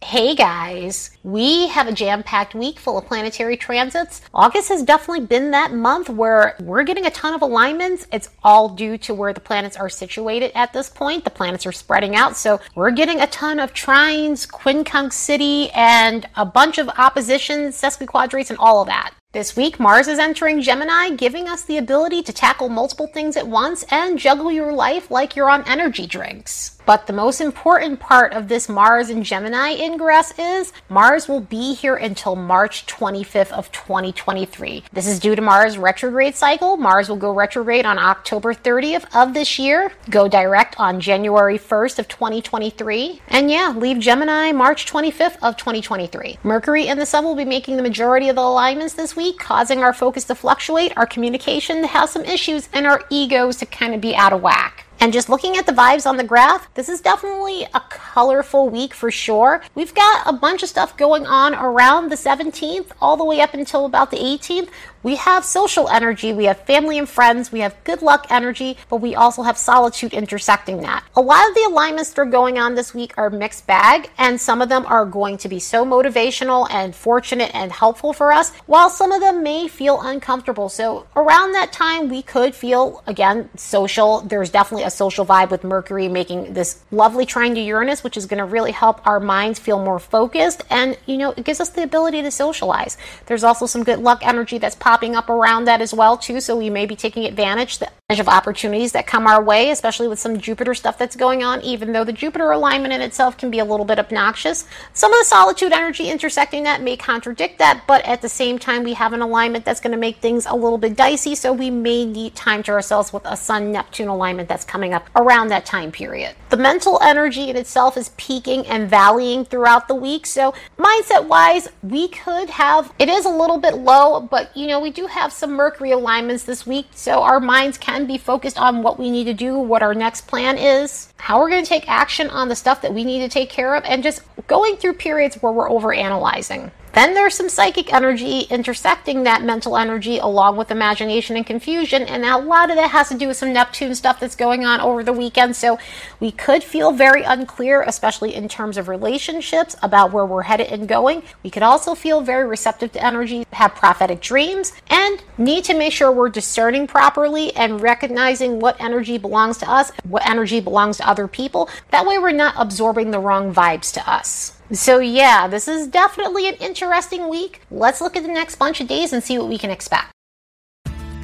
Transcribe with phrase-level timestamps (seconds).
[0.00, 4.22] Hey guys, we have a jam packed week full of planetary transits.
[4.32, 8.06] August has definitely been that month where we're getting a ton of alignments.
[8.12, 11.24] It's all due to where the planets are situated at this point.
[11.24, 16.46] The planets are spreading out, so we're getting a ton of trines, quincunxity, and a
[16.46, 19.14] bunch of oppositions, sesquiquadrates, and all of that.
[19.32, 23.48] This week, Mars is entering Gemini, giving us the ability to tackle multiple things at
[23.48, 26.77] once and juggle your life like you're on energy drinks.
[26.88, 31.74] But the most important part of this Mars and Gemini ingress is Mars will be
[31.74, 34.84] here until March 25th of 2023.
[34.90, 36.78] This is due to Mars retrograde cycle.
[36.78, 41.98] Mars will go retrograde on October 30th of this year, go direct on January 1st
[41.98, 46.38] of 2023, and yeah, leave Gemini March 25th of 2023.
[46.42, 49.82] Mercury and the Sun will be making the majority of the alignments this week, causing
[49.82, 53.94] our focus to fluctuate, our communication to have some issues, and our egos to kind
[53.94, 54.86] of be out of whack.
[55.00, 58.92] And just looking at the vibes on the graph, this is definitely a colorful week
[58.92, 59.62] for sure.
[59.76, 63.54] We've got a bunch of stuff going on around the 17th all the way up
[63.54, 64.70] until about the 18th,
[65.02, 68.96] we have social energy, we have family and friends, we have good luck energy, but
[68.96, 71.04] we also have solitude intersecting that.
[71.16, 74.40] A lot of the alignments that are going on this week are mixed bag, and
[74.40, 78.50] some of them are going to be so motivational and fortunate and helpful for us,
[78.66, 80.68] while some of them may feel uncomfortable.
[80.68, 84.20] So around that time, we could feel again social.
[84.20, 88.26] There's definitely a social vibe with Mercury making this lovely trine to Uranus, which is
[88.26, 91.68] going to really help our minds feel more focused, and you know, it gives us
[91.70, 92.96] the ability to socialize.
[93.26, 96.40] There's also some good luck energy that's popping up around that as well too.
[96.40, 100.38] So we may be taking advantage of opportunities that come our way, especially with some
[100.38, 101.60] Jupiter stuff that's going on.
[101.60, 105.18] Even though the Jupiter alignment in itself can be a little bit obnoxious, some of
[105.18, 107.82] the solitude energy intersecting that may contradict that.
[107.86, 110.54] But at the same time, we have an alignment that's going to make things a
[110.54, 111.34] little bit dicey.
[111.34, 115.10] So we may need time to ourselves with a Sun Neptune alignment that's coming up
[115.14, 116.34] around that time period.
[116.50, 120.24] The mental energy in itself is peaking and valleying throughout the week.
[120.24, 124.80] So mindset wise, we could have it is a little bit low, but you know
[124.80, 128.82] we do have some Mercury alignments this week, so our minds can be focused on
[128.82, 131.88] what we need to do, what our next plan is, how we're going to take
[131.88, 134.94] action on the stuff that we need to take care of, and just going through
[134.94, 136.70] periods where we're over analyzing.
[136.92, 142.02] Then there's some psychic energy intersecting that mental energy along with imagination and confusion.
[142.02, 144.80] And a lot of that has to do with some Neptune stuff that's going on
[144.80, 145.56] over the weekend.
[145.56, 145.78] So
[146.20, 150.88] we could feel very unclear, especially in terms of relationships about where we're headed and
[150.88, 151.22] going.
[151.42, 155.92] We could also feel very receptive to energy, have prophetic dreams, and need to make
[155.92, 161.08] sure we're discerning properly and recognizing what energy belongs to us, what energy belongs to
[161.08, 161.68] other people.
[161.90, 164.57] That way we're not absorbing the wrong vibes to us.
[164.72, 167.62] So, yeah, this is definitely an interesting week.
[167.70, 170.12] Let's look at the next bunch of days and see what we can expect.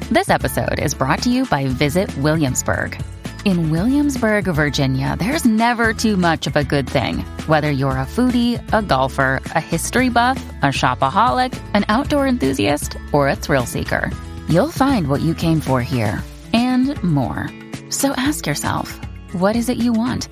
[0.09, 2.99] This episode is brought to you by Visit Williamsburg.
[3.45, 7.19] In Williamsburg, Virginia, there's never too much of a good thing.
[7.45, 13.29] Whether you're a foodie, a golfer, a history buff, a shopaholic, an outdoor enthusiast, or
[13.29, 14.09] a thrill seeker,
[14.49, 16.23] you'll find what you came for here
[16.53, 17.51] and more.
[17.89, 18.99] So ask yourself,
[19.33, 20.27] what is it you want?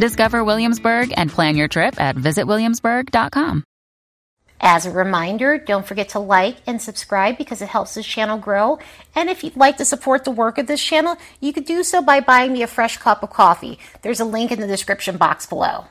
[0.00, 3.64] Discover Williamsburg and plan your trip at visitwilliamsburg.com.
[4.58, 8.78] As a reminder, don't forget to like and subscribe because it helps this channel grow.
[9.14, 12.00] And if you'd like to support the work of this channel, you could do so
[12.00, 13.78] by buying me a fresh cup of coffee.
[14.00, 15.84] There's a link in the description box below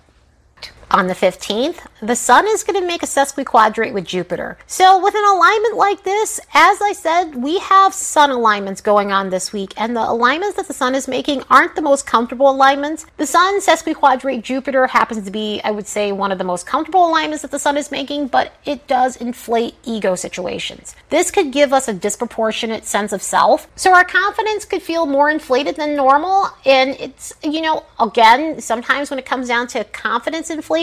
[0.91, 4.57] on the 15th, the Sun is going to make a sesquiquadrate with Jupiter.
[4.65, 9.29] So, with an alignment like this, as I said, we have Sun alignments going on
[9.29, 13.05] this week, and the alignments that the Sun is making aren't the most comfortable alignments.
[13.17, 17.07] The Sun sesquiquadrate Jupiter happens to be, I would say, one of the most comfortable
[17.07, 20.95] alignments that the Sun is making, but it does inflate ego situations.
[21.09, 25.29] This could give us a disproportionate sense of self, so our confidence could feel more
[25.29, 26.49] inflated than normal.
[26.65, 30.78] And it's, you know, again, sometimes when it comes down to confidence inflation,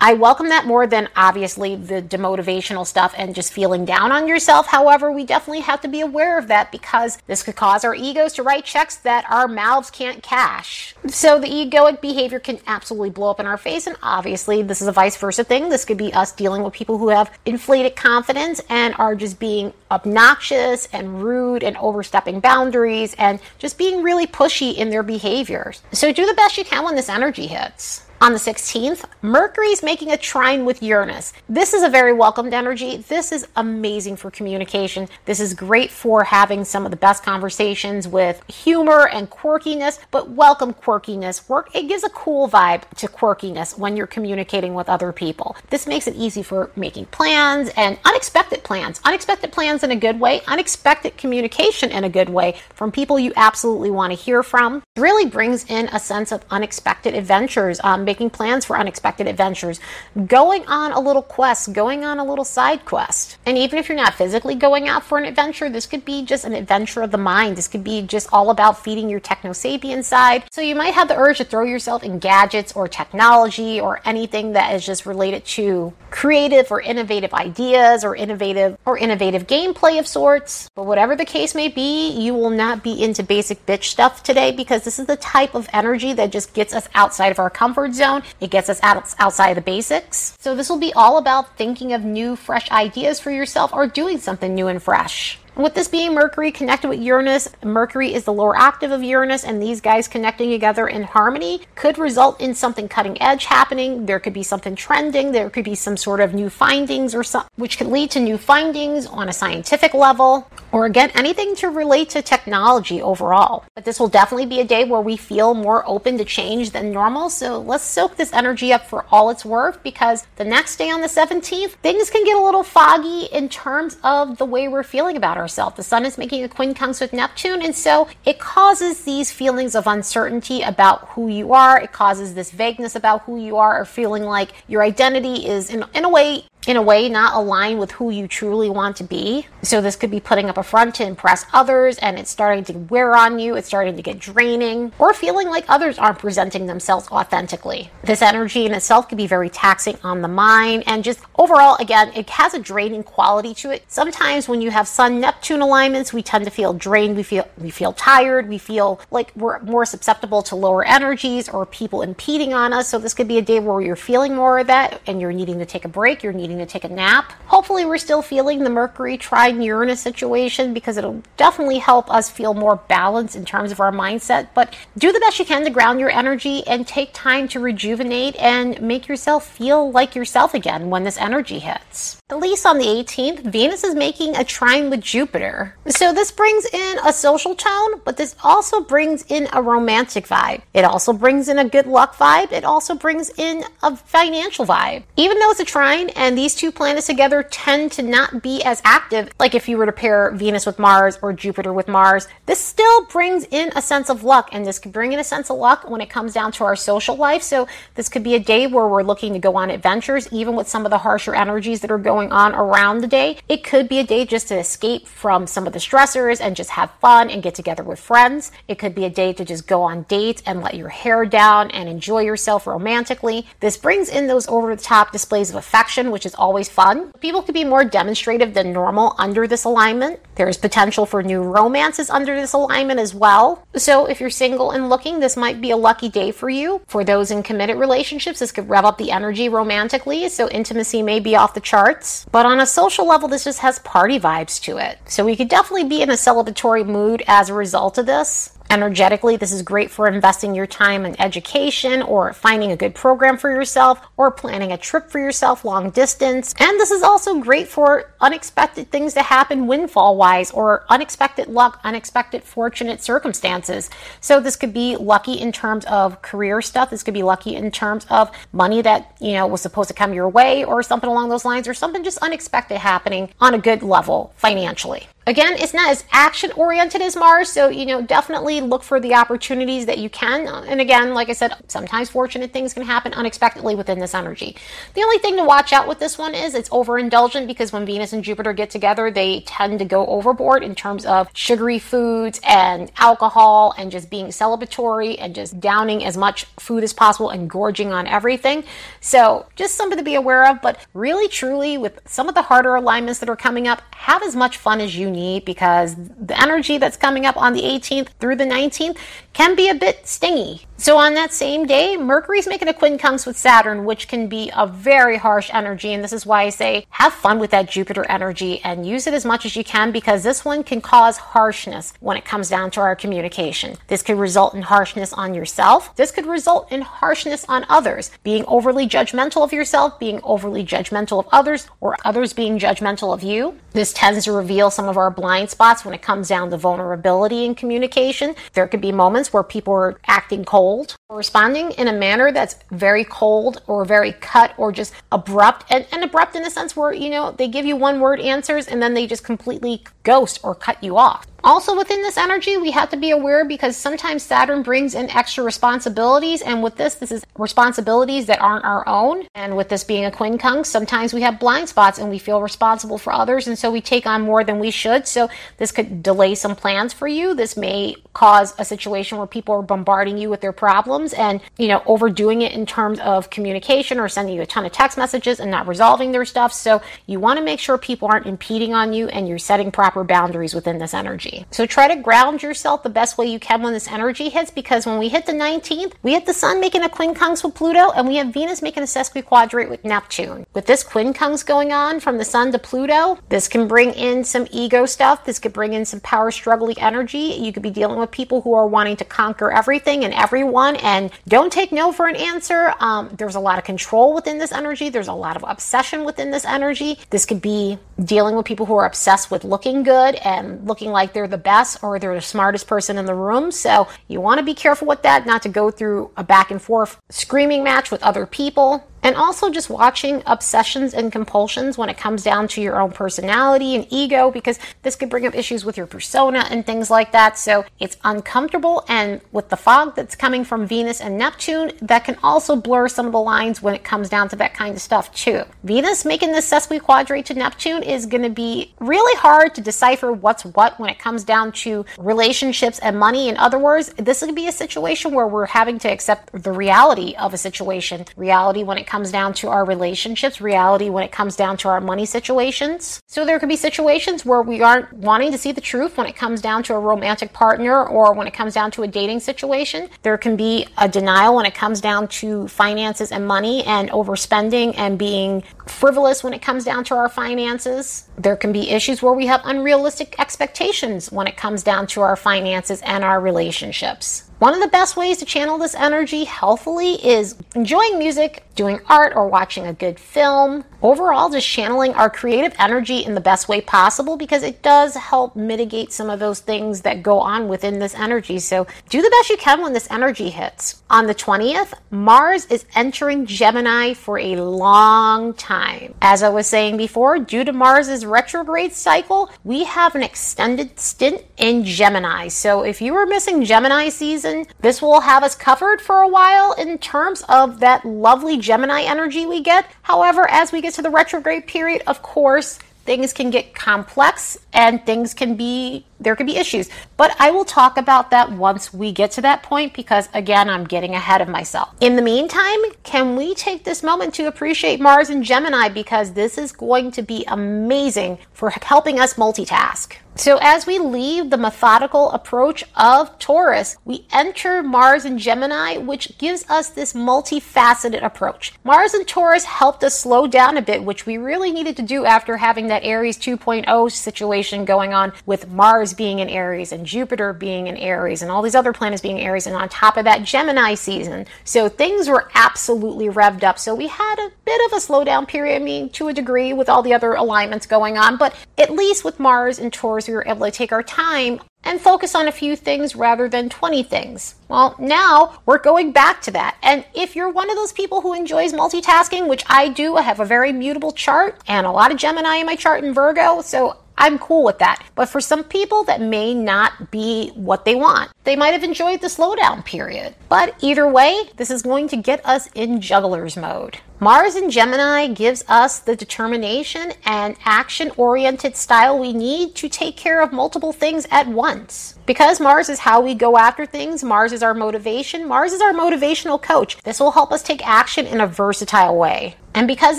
[0.00, 4.68] I welcome that more than obviously the demotivational stuff and just feeling down on yourself.
[4.68, 8.34] However, we definitely have to be aware of that because this could cause our egos
[8.34, 10.94] to write checks that our mouths can't cash.
[11.08, 13.88] So the egoic behavior can absolutely blow up in our face.
[13.88, 15.68] And obviously, this is a vice versa thing.
[15.68, 19.72] This could be us dealing with people who have inflated confidence and are just being
[19.90, 25.82] obnoxious and rude and overstepping boundaries and just being really pushy in their behaviors.
[25.90, 28.06] So do the best you can when this energy hits.
[28.22, 31.32] On the 16th, Mercury's making a trine with Uranus.
[31.48, 32.98] This is a very welcomed energy.
[32.98, 35.08] This is amazing for communication.
[35.24, 40.30] This is great for having some of the best conversations with humor and quirkiness, but
[40.30, 41.48] welcome quirkiness.
[41.48, 45.56] Work it gives a cool vibe to quirkiness when you're communicating with other people.
[45.70, 49.00] This makes it easy for making plans and unexpected plans.
[49.04, 53.32] Unexpected plans in a good way, unexpected communication in a good way from people you
[53.34, 54.76] absolutely want to hear from.
[54.94, 57.80] It really brings in a sense of unexpected adventures.
[57.82, 59.80] Um, making plans for unexpected adventures,
[60.26, 63.38] going on a little quest, going on a little side quest.
[63.46, 66.44] And even if you're not physically going out for an adventure, this could be just
[66.44, 67.56] an adventure of the mind.
[67.56, 70.44] This could be just all about feeding your techno sapien side.
[70.50, 74.52] So you might have the urge to throw yourself in gadgets or technology or anything
[74.52, 80.06] that is just related to creative or innovative ideas or innovative or innovative gameplay of
[80.06, 80.68] sorts.
[80.74, 84.52] But whatever the case may be, you will not be into basic bitch stuff today
[84.52, 87.94] because this is the type of energy that just gets us outside of our comfort
[87.94, 88.01] zone.
[88.40, 90.36] It gets us out, outside of the basics.
[90.40, 94.18] So this will be all about thinking of new, fresh ideas for yourself or doing
[94.18, 95.38] something new and fresh.
[95.54, 99.60] With this being Mercury connected with Uranus, Mercury is the lower octave of Uranus, and
[99.60, 104.06] these guys connecting together in harmony could result in something cutting edge happening.
[104.06, 105.32] There could be something trending.
[105.32, 108.38] There could be some sort of new findings or something, which could lead to new
[108.38, 113.66] findings on a scientific level, or again, anything to relate to technology overall.
[113.74, 116.92] But this will definitely be a day where we feel more open to change than
[116.92, 117.28] normal.
[117.28, 121.02] So let's soak this energy up for all it's worth because the next day on
[121.02, 125.18] the 17th, things can get a little foggy in terms of the way we're feeling
[125.18, 125.76] about ourselves.
[125.76, 129.86] The sun is making a quincunx with Neptune, and so it causes these feelings of
[129.86, 131.78] uncertainty about who you are.
[131.78, 135.84] It causes this vagueness about who you are, or feeling like your identity is, in,
[135.94, 139.46] in a way, in a way not aligned with who you truly want to be.
[139.62, 142.72] So this could be putting up a front to impress others and it's starting to
[142.72, 147.08] wear on you, it's starting to get draining, or feeling like others aren't presenting themselves
[147.08, 147.90] authentically.
[148.04, 152.12] This energy in itself can be very taxing on the mind and just overall again,
[152.14, 153.84] it has a draining quality to it.
[153.88, 157.70] Sometimes when you have Sun Neptune alignments, we tend to feel drained, we feel we
[157.70, 162.72] feel tired, we feel like we're more susceptible to lower energies or people impeding on
[162.72, 162.88] us.
[162.88, 165.58] So this could be a day where you're feeling more of that and you're needing
[165.58, 167.32] to take a break, you're needing needing to take a nap.
[167.46, 172.54] Hopefully, we're still feeling the Mercury trine Uranus situation because it'll definitely help us feel
[172.54, 174.48] more balanced in terms of our mindset.
[174.54, 178.36] But do the best you can to ground your energy and take time to rejuvenate
[178.36, 182.18] and make yourself feel like yourself again when this energy hits.
[182.30, 185.74] At least on the 18th, Venus is making a trine with Jupiter.
[185.88, 190.62] So this brings in a social tone, but this also brings in a romantic vibe.
[190.72, 192.50] It also brings in a good luck vibe.
[192.50, 195.02] It also brings in a financial vibe.
[195.16, 198.82] Even though it's a trine and these two planets together tend to not be as
[198.84, 202.58] active, like if you were to pair Venus with Mars or Jupiter with Mars, this
[202.58, 204.48] still brings in a sense of luck.
[204.50, 206.74] And this could bring in a sense of luck when it comes down to our
[206.74, 207.44] social life.
[207.44, 210.66] So this could be a day where we're looking to go on adventures, even with
[210.66, 213.38] some of the harsher energies that are going on around the day.
[213.48, 216.70] It could be a day just to escape from some of the stressors and just
[216.70, 218.50] have fun and get together with friends.
[218.66, 221.70] It could be a day to just go on dates and let your hair down
[221.70, 223.46] and enjoy yourself romantically.
[223.60, 227.12] This brings in those over the top displays of affection, which is is always fun.
[227.20, 230.20] People could be more demonstrative than normal under this alignment.
[230.36, 233.66] There is potential for new romances under this alignment as well.
[233.76, 236.80] So if you're single and looking, this might be a lucky day for you.
[236.86, 241.20] For those in committed relationships, this could rev up the energy romantically, so intimacy may
[241.20, 242.24] be off the charts.
[242.32, 244.98] But on a social level, this just has party vibes to it.
[245.04, 249.36] So we could definitely be in a celebratory mood as a result of this energetically.
[249.36, 253.50] This is great for investing your time in education or finding a good program for
[253.50, 256.54] yourself or planning a trip for yourself long distance.
[256.58, 261.80] And this is also great for unexpected things to happen windfall wise or unexpected luck,
[261.84, 263.90] unexpected fortunate circumstances.
[264.22, 266.88] So this could be lucky in terms of career stuff.
[266.88, 270.14] This could be lucky in terms of money that, you know, was supposed to come
[270.14, 273.82] your way or something along those lines or something just unexpected happening on a good
[273.82, 275.08] level financially.
[275.26, 279.14] Again, it's not as action oriented as Mars, so you know, definitely look for the
[279.14, 280.48] opportunities that you can.
[280.48, 284.56] And again, like I said, sometimes fortunate things can happen unexpectedly within this energy.
[284.94, 288.12] The only thing to watch out with this one is it's overindulgent because when Venus
[288.12, 292.90] and Jupiter get together, they tend to go overboard in terms of sugary foods and
[292.96, 297.92] alcohol and just being celebratory and just downing as much food as possible and gorging
[297.92, 298.64] on everything.
[299.00, 302.74] So, just something to be aware of, but really truly with some of the harder
[302.74, 306.78] alignments that are coming up, have as much fun as you need because the energy
[306.78, 308.96] that's coming up on the 18th through the 19th
[309.32, 310.62] can be a bit stingy.
[310.82, 314.66] So on that same day, Mercury's making a quincunx with Saturn, which can be a
[314.66, 315.92] very harsh energy.
[315.92, 319.14] And this is why I say have fun with that Jupiter energy and use it
[319.14, 322.72] as much as you can because this one can cause harshness when it comes down
[322.72, 323.76] to our communication.
[323.86, 325.94] This could result in harshness on yourself.
[325.94, 331.20] This could result in harshness on others, being overly judgmental of yourself, being overly judgmental
[331.20, 333.56] of others, or others being judgmental of you.
[333.70, 337.44] This tends to reveal some of our blind spots when it comes down to vulnerability
[337.44, 338.34] in communication.
[338.54, 342.56] There could be moments where people are acting cold or responding in a manner that's
[342.70, 346.92] very cold or very cut or just abrupt and, and abrupt in the sense where,
[346.92, 350.54] you know, they give you one word answers and then they just completely ghost or
[350.54, 351.26] cut you off.
[351.44, 355.42] Also, within this energy, we have to be aware because sometimes Saturn brings in extra
[355.42, 356.40] responsibilities.
[356.40, 359.26] And with this, this is responsibilities that aren't our own.
[359.34, 362.96] And with this being a quincunx, sometimes we have blind spots and we feel responsible
[362.96, 363.48] for others.
[363.48, 365.08] And so we take on more than we should.
[365.08, 367.34] So this could delay some plans for you.
[367.34, 371.66] This may cause a situation where people are bombarding you with their problems and, you
[371.66, 375.40] know, overdoing it in terms of communication or sending you a ton of text messages
[375.40, 376.52] and not resolving their stuff.
[376.52, 380.04] So you want to make sure people aren't impeding on you and you're setting proper
[380.04, 381.46] boundaries within this energy.
[381.50, 384.86] So try to ground yourself the best way you can when this energy hits because
[384.86, 388.06] when we hit the 19th, we hit the sun making a quincunx with Pluto and
[388.06, 390.46] we have Venus making a sesquiquadrate with Neptune.
[390.54, 394.46] With this quincunx going on from the sun to Pluto, this can bring in some
[394.50, 395.24] ego stuff.
[395.24, 397.36] This could bring in some power struggling energy.
[397.38, 400.91] You could be dealing with people who are wanting to conquer everything and everyone and
[401.28, 402.74] don't take no for an answer.
[402.80, 404.88] Um, there's a lot of control within this energy.
[404.88, 406.98] There's a lot of obsession within this energy.
[407.10, 411.12] This could be dealing with people who are obsessed with looking good and looking like
[411.12, 413.50] they're the best or they're the smartest person in the room.
[413.50, 416.60] So you want to be careful with that, not to go through a back and
[416.60, 418.86] forth screaming match with other people.
[419.02, 423.74] And also just watching obsessions and compulsions when it comes down to your own personality
[423.74, 427.38] and ego, because this could bring up issues with your persona and things like that.
[427.38, 428.84] So it's uncomfortable.
[428.88, 433.06] And with the fog that's coming from Venus and Neptune, that can also blur some
[433.06, 435.44] of the lines when it comes down to that kind of stuff, too.
[435.64, 440.44] Venus making this sesquiquadrate to Neptune is going to be really hard to decipher what's
[440.44, 443.28] what when it comes down to relationships and money.
[443.28, 447.14] In other words, this could be a situation where we're having to accept the reality
[447.18, 451.34] of a situation, reality when it comes down to our relationships, reality when it comes
[451.34, 453.00] down to our money situations.
[453.06, 456.14] So there could be situations where we aren't wanting to see the truth when it
[456.14, 459.88] comes down to a romantic partner or when it comes down to a dating situation.
[460.02, 464.74] There can be a denial when it comes down to finances and money and overspending
[464.76, 468.08] and being frivolous when it comes down to our finances.
[468.16, 472.16] There can be issues where we have unrealistic expectations when it comes down to our
[472.16, 474.30] finances and our relationships.
[474.42, 479.12] One of the best ways to channel this energy healthily is enjoying music, doing art,
[479.14, 480.64] or watching a good film.
[480.82, 485.36] Overall, just channeling our creative energy in the best way possible because it does help
[485.36, 488.40] mitigate some of those things that go on within this energy.
[488.40, 490.82] So do the best you can when this energy hits.
[490.90, 495.51] On the 20th, Mars is entering Gemini for a long time.
[496.00, 501.24] As I was saying before, due to Mars's retrograde cycle, we have an extended stint
[501.36, 502.28] in Gemini.
[502.28, 504.46] So if you were missing Gemini season.
[504.60, 509.26] This will have us covered for a while in terms of that lovely Gemini energy
[509.26, 509.66] we get.
[509.82, 514.84] However, as we get to the retrograde period, of course, things can get complex and
[514.84, 516.68] things can be there could be issues.
[516.96, 520.64] But i will talk about that once we get to that point because again i'm
[520.64, 521.74] getting ahead of myself.
[521.80, 525.68] In the meantime can we take this moment to appreciate mars and gemini?
[525.68, 529.96] Because this is going to be amazing for helping us multitask.
[530.14, 536.18] So, as we leave the methodical approach of Taurus, we enter Mars and Gemini, which
[536.18, 538.52] gives us this multifaceted approach.
[538.62, 542.04] Mars and Taurus helped us slow down a bit, which we really needed to do
[542.04, 547.32] after having that Aries 2.0 situation going on with Mars being in Aries and Jupiter
[547.32, 550.24] being in Aries and all these other planets being Aries, and on top of that,
[550.24, 551.26] Gemini season.
[551.44, 553.58] So, things were absolutely revved up.
[553.58, 556.68] So, we had a bit of a slowdown period, I mean, to a degree, with
[556.68, 560.26] all the other alignments going on, but at least with Mars and Taurus we were
[560.26, 564.34] able to take our time and focus on a few things rather than 20 things.
[564.48, 566.56] Well, now we're going back to that.
[566.62, 570.20] And if you're one of those people who enjoys multitasking, which I do, I have
[570.20, 573.76] a very mutable chart and a lot of Gemini in my chart in Virgo, so
[573.98, 574.82] I'm cool with that.
[574.94, 578.10] But for some people, that may not be what they want.
[578.24, 580.14] They might have enjoyed the slowdown period.
[580.28, 583.78] But either way, this is going to get us in juggler's mode.
[584.02, 589.96] Mars in Gemini gives us the determination and action oriented style we need to take
[589.96, 591.96] care of multiple things at once.
[592.04, 595.72] Because Mars is how we go after things, Mars is our motivation, Mars is our
[595.72, 596.78] motivational coach.
[596.82, 599.36] This will help us take action in a versatile way.
[599.54, 599.98] And because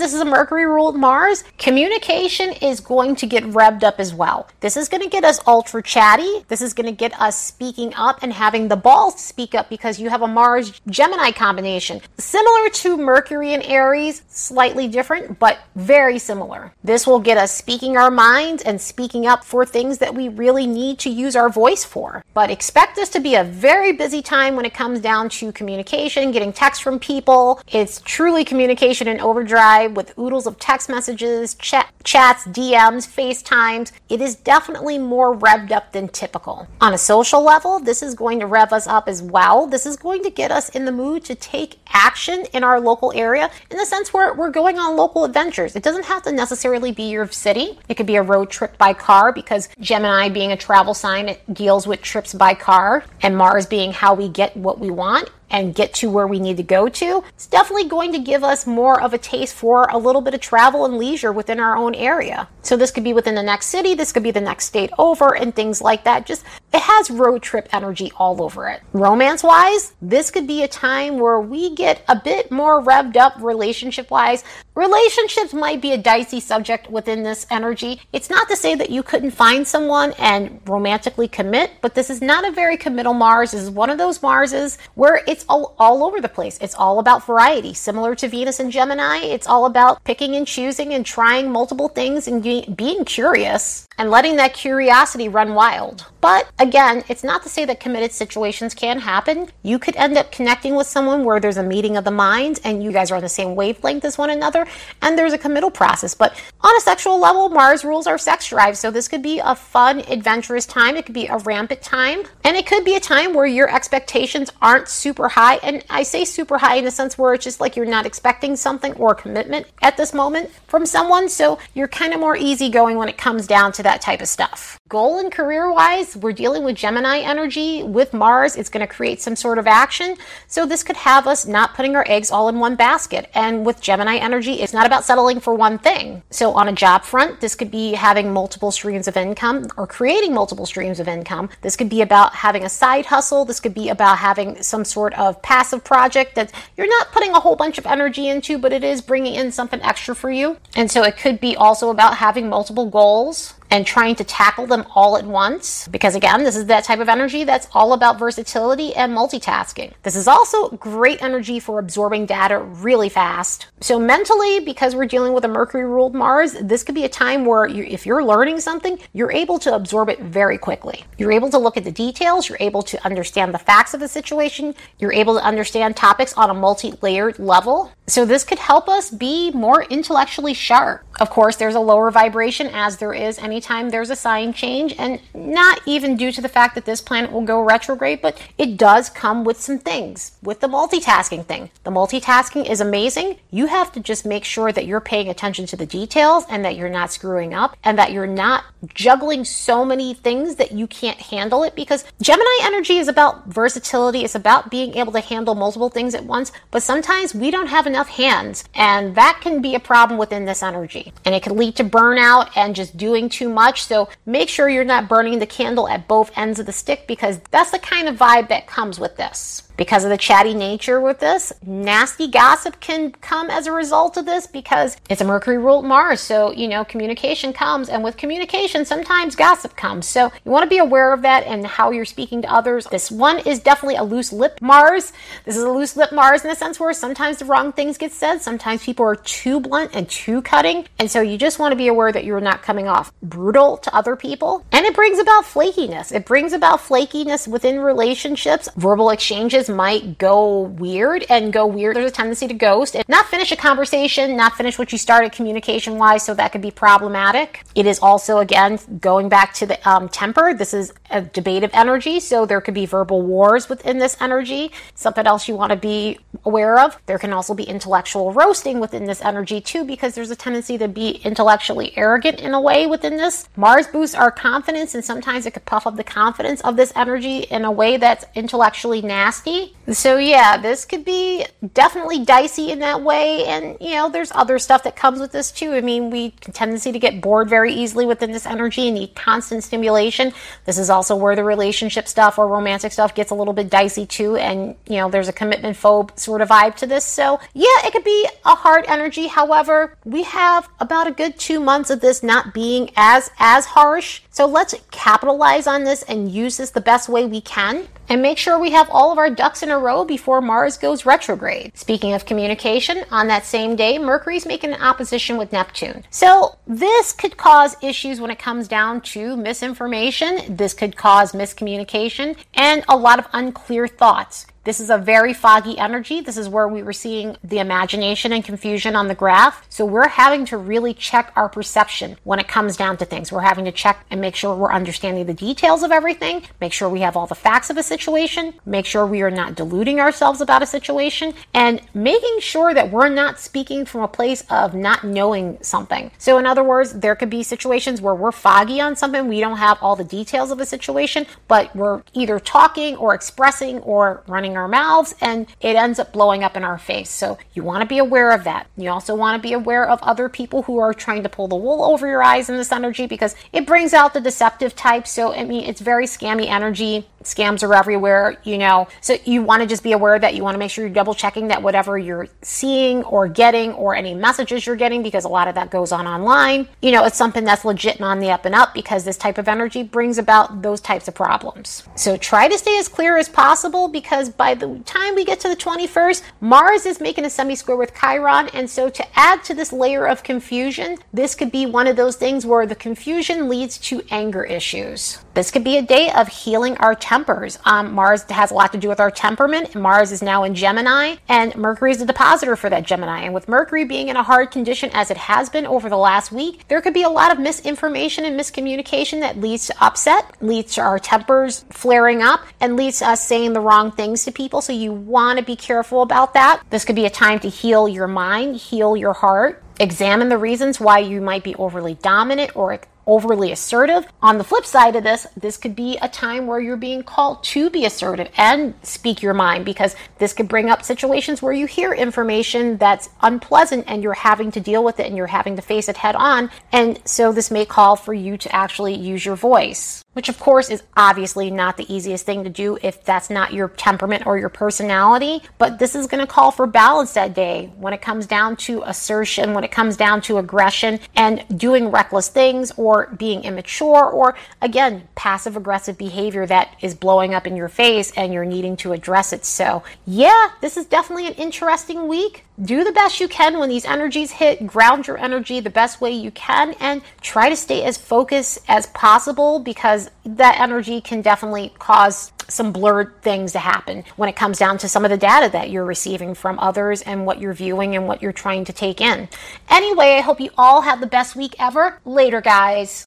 [0.00, 4.48] this is a Mercury ruled Mars, communication is going to get revved up as well.
[4.60, 6.44] This is going to get us ultra chatty.
[6.48, 9.68] This is going to get us speaking up and having the balls to speak up
[9.68, 12.00] because you have a Mars Gemini combination.
[12.18, 13.93] Similar to Mercury and Aries,
[14.28, 16.72] slightly different, but very similar.
[16.82, 20.66] This will get us speaking our minds and speaking up for things that we really
[20.66, 22.24] need to use our voice for.
[22.34, 26.32] But expect this to be a very busy time when it comes down to communication,
[26.32, 27.60] getting text from people.
[27.68, 33.92] It's truly communication and overdrive with oodles of text messages, chat, chats, DMs, FaceTimes.
[34.08, 36.66] It is definitely more revved up than typical.
[36.80, 39.66] On a social level, this is going to rev us up as well.
[39.66, 43.12] This is going to get us in the mood to take action in our local
[43.14, 45.76] area in the sense where we're going on local adventures.
[45.76, 47.78] It doesn't have to necessarily be your city.
[47.86, 51.42] It could be a road trip by car because Gemini being a travel sign, it
[51.52, 55.72] deals with trips by car and Mars being how we get what we want and
[55.72, 59.00] get to where we need to go to, it's definitely going to give us more
[59.00, 62.48] of a taste for a little bit of travel and leisure within our own area.
[62.62, 65.36] So this could be within the next city, this could be the next state over,
[65.36, 66.26] and things like that.
[66.26, 68.82] Just it has road trip energy all over it.
[68.92, 73.34] Romance wise, this could be a time where we get a bit more revved up
[73.38, 74.42] relationship wise.
[74.74, 78.00] Relationships might be a dicey subject within this energy.
[78.12, 82.20] It's not to say that you couldn't find someone and romantically commit, but this is
[82.20, 83.52] not a very committal Mars.
[83.52, 86.58] This is one of those Marses where it's all, all over the place.
[86.60, 87.74] It's all about variety.
[87.74, 92.28] Similar to Venus and Gemini, it's all about picking and choosing and trying multiple things
[92.28, 92.42] and
[92.76, 96.06] being curious and letting that curiosity run wild.
[96.20, 99.50] But again, it's not to say that committed situations can happen.
[99.62, 102.82] You could end up connecting with someone where there's a meeting of the minds and
[102.82, 104.66] you guys are on the same wavelength as one another
[105.02, 106.14] and there's a committal process.
[106.14, 108.78] But on a sexual level, Mars rules our sex drive.
[108.78, 110.96] So this could be a fun, adventurous time.
[110.96, 112.22] It could be a rampant time.
[112.42, 115.56] And it could be a time where your expectations aren't super high.
[115.56, 118.56] And I say super high in a sense where it's just like you're not expecting
[118.56, 121.28] something or commitment at this moment from someone.
[121.28, 124.78] So you're kind of more easygoing when it comes down to that type of stuff.
[124.88, 128.56] Goal and career wise, we're dealing with Gemini energy with Mars.
[128.56, 130.16] It's going to create some sort of action.
[130.46, 133.30] So this could have us not putting our eggs all in one basket.
[133.34, 136.22] And with Gemini energy, it's not about settling for one thing.
[136.30, 140.34] So on a job front, this could be having multiple streams of income or creating
[140.34, 141.48] multiple streams of income.
[141.62, 143.44] This could be about having a side hustle.
[143.44, 147.40] This could be about having some sort of passive project that you're not putting a
[147.40, 150.56] whole bunch of energy into, but it is bringing in something extra for you.
[150.76, 154.86] And so it could be also about having multiple goals and trying to tackle them
[154.94, 155.88] all at once.
[155.88, 159.92] Because again, this is that type of energy that's all about versatility and multitasking.
[160.04, 163.66] This is also great energy for absorbing data really fast.
[163.80, 167.44] So mentally, because we're dealing with a Mercury ruled Mars, this could be a time
[167.44, 171.04] where you, if you're learning something, you're able to absorb it very quickly.
[171.18, 174.06] You're able to look at the details, you're able to understand the facts of the
[174.06, 177.90] situation, you're able to understand topics on a multi-layered level.
[178.06, 181.02] So this could help us be more intellectually sharp.
[181.18, 185.20] Of course, there's a lower vibration as there is anytime there's a sign change, and
[185.34, 189.08] not even due to the fact that this planet will go retrograde, but it does
[189.08, 190.36] come with some things.
[190.42, 191.70] With the multitasking thing.
[191.84, 193.36] The multitasking is amazing.
[193.50, 196.76] You have to just make sure that you're paying attention to the details and that
[196.76, 201.18] you're not screwing up and that you're not juggling so many things that you can't
[201.18, 204.24] handle it because Gemini energy is about versatility.
[204.24, 207.86] It's about being able to handle multiple things at once, but sometimes we don't have
[207.86, 211.76] enough hands, and that can be a problem within this energy and it can lead
[211.76, 213.84] to burnout and just doing too much.
[213.84, 217.40] So make sure you're not burning the candle at both ends of the stick because
[217.50, 221.20] that's the kind of vibe that comes with this because of the chatty nature with
[221.20, 221.52] this.
[221.64, 226.20] Nasty gossip can come as a result of this because it's a Mercury ruled Mars.
[226.20, 230.06] So, you know, communication comes, and with communication, sometimes gossip comes.
[230.06, 232.86] So, you want to be aware of that and how you're speaking to others.
[232.86, 235.12] This one is definitely a loose lip Mars.
[235.44, 238.12] This is a loose lip Mars in the sense where sometimes the wrong things get
[238.12, 240.86] said, sometimes people are too blunt and too cutting.
[240.98, 243.94] And so, you just want to be aware that you're not coming off brutal to
[243.94, 244.64] other people.
[244.72, 246.12] And it brings about flakiness.
[246.12, 251.96] It brings about flakiness within relationships, verbal exchanges might go weird and go weird.
[251.96, 255.32] There's a tendency to ghost and not finish a conversation, not finish what you started
[255.32, 257.64] communication wise, so that could be problematic.
[257.74, 260.54] It is also, again, going back to the um, temper.
[260.54, 264.72] This is a debative energy, so there could be verbal wars within this energy.
[264.94, 266.98] Something else you want to be aware of.
[267.06, 270.88] There can also be intellectual roasting within this energy too, because there's a tendency to
[270.88, 273.48] be intellectually arrogant in a way within this.
[273.56, 277.38] Mars boosts our confidence, and sometimes it could puff up the confidence of this energy
[277.38, 279.53] in a way that's intellectually nasty
[279.92, 283.44] So, yeah, this could be definitely dicey in that way.
[283.44, 285.72] And, you know, there's other stuff that comes with this too.
[285.74, 289.62] I mean, we tendency to get bored very easily within this energy and need constant
[289.62, 290.32] stimulation.
[290.64, 294.06] This is also where the relationship stuff or romantic stuff gets a little bit dicey
[294.06, 294.36] too.
[294.36, 297.04] And, you know, there's a commitment phobe sort of vibe to this.
[297.04, 299.26] So, yeah, it could be a hard energy.
[299.26, 304.22] However, we have about a good two months of this not being as, as harsh.
[304.30, 308.38] So let's capitalize on this and use this the best way we can and make
[308.38, 311.76] sure we have all of our ducks in a row before Mars goes retrograde.
[311.76, 316.04] Speaking of communication, on that same day, Mercury's making an opposition with Neptune.
[316.10, 320.56] So this could cause issues when it comes down to misinformation.
[320.56, 324.46] This could cause miscommunication and a lot of unclear thoughts.
[324.64, 326.22] This is a very foggy energy.
[326.22, 329.62] This is where we were seeing the imagination and confusion on the graph.
[329.68, 333.30] So we're having to really check our perception when it comes down to things.
[333.30, 336.88] We're having to check and make sure we're understanding the details of everything, make sure
[336.88, 340.40] we have all the facts of a situation, make sure we are not deluding ourselves
[340.40, 345.04] about a situation, and making sure that we're not speaking from a place of not
[345.04, 346.10] knowing something.
[346.16, 349.58] So, in other words, there could be situations where we're foggy on something, we don't
[349.58, 354.53] have all the details of a situation, but we're either talking or expressing or running
[354.56, 357.10] our mouths and it ends up blowing up in our face.
[357.10, 358.66] So you want to be aware of that.
[358.76, 361.56] You also want to be aware of other people who are trying to pull the
[361.56, 365.06] wool over your eyes in this energy because it brings out the deceptive type.
[365.06, 367.06] So, I mean, it's very scammy energy.
[367.24, 368.88] Scams are everywhere, you know.
[369.00, 370.34] So you want to just be aware that.
[370.34, 373.94] You want to make sure you're double checking that whatever you're seeing or getting or
[373.94, 377.16] any messages you're getting, because a lot of that goes on online, you know, it's
[377.16, 380.18] something that's legit and on the up and up because this type of energy brings
[380.18, 381.82] about those types of problems.
[381.94, 385.48] So try to stay as clear as possible because by the time we get to
[385.48, 388.48] the 21st, Mars is making a semi square with Chiron.
[388.52, 392.16] And so to add to this layer of confusion, this could be one of those
[392.16, 395.18] things where the confusion leads to anger issues.
[395.34, 397.60] This could be a day of healing our tempers.
[397.64, 399.76] Um, Mars has a lot to do with our temperament.
[399.76, 403.20] Mars is now in Gemini, and Mercury is the dispositor for that Gemini.
[403.20, 406.32] And with Mercury being in a hard condition as it has been over the last
[406.32, 410.74] week, there could be a lot of misinformation and miscommunication that leads to upset, leads
[410.74, 414.60] to our tempers flaring up, and leads to us saying the wrong things to people.
[414.60, 416.64] So you want to be careful about that.
[416.70, 420.80] This could be a time to heal your mind, heal your heart, examine the reasons
[420.80, 424.06] why you might be overly dominant or overly assertive.
[424.22, 427.42] On the flip side of this, this could be a time where you're being called
[427.44, 431.66] to be assertive and speak your mind because this could bring up situations where you
[431.66, 435.62] hear information that's unpleasant and you're having to deal with it and you're having to
[435.62, 436.50] face it head on.
[436.72, 440.70] And so this may call for you to actually use your voice which of course
[440.70, 444.48] is obviously not the easiest thing to do if that's not your temperament or your
[444.48, 445.42] personality.
[445.58, 448.82] But this is going to call for balance that day when it comes down to
[448.84, 454.34] assertion, when it comes down to aggression and doing reckless things or being immature or
[454.62, 458.92] again, passive aggressive behavior that is blowing up in your face and you're needing to
[458.92, 459.44] address it.
[459.44, 463.84] So, yeah, this is definitely an interesting week do the best you can when these
[463.84, 467.98] energies hit, ground your energy the best way you can, and try to stay as
[467.98, 469.58] focused as possible
[470.04, 474.76] because that energy can definitely cause some blurred things to happen when it comes down
[474.78, 478.06] to some of the data that you're receiving from others and what you're viewing and
[478.06, 479.28] what you're trying to take in.
[479.70, 482.00] Anyway, I hope you all have the best week ever.
[482.04, 483.02] Later, guys.